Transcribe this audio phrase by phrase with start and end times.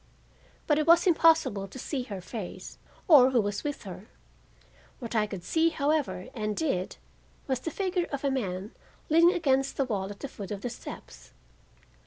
[0.65, 4.07] But it was impossible to see her face or who was with her.
[4.97, 6.97] What I could see, however, and did,
[7.45, 8.71] was the figure of a man
[9.09, 11.33] leaning against the wall at the foot of the steps.